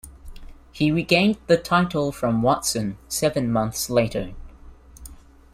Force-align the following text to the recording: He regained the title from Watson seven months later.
He 0.71 0.91
regained 0.91 1.37
the 1.45 1.57
title 1.57 2.11
from 2.11 2.41
Watson 2.41 2.97
seven 3.07 3.51
months 3.51 3.87
later. 3.87 4.33